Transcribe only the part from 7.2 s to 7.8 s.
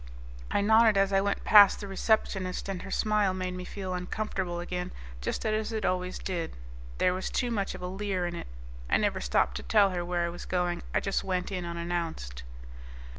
too much